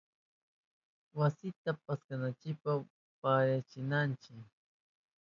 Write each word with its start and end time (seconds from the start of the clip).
Wasita 1.17 1.69
paskananchipa 1.85 2.71
parintillanchi. 3.21 4.33